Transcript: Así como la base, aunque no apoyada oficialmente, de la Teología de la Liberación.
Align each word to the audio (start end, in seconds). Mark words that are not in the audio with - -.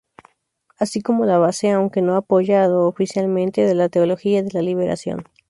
Así 0.79 1.01
como 1.03 1.25
la 1.25 1.37
base, 1.37 1.69
aunque 1.69 2.01
no 2.01 2.15
apoyada 2.15 2.75
oficialmente, 2.75 3.67
de 3.67 3.75
la 3.75 3.87
Teología 3.87 4.41
de 4.41 4.49
la 4.51 4.63
Liberación. 4.63 5.25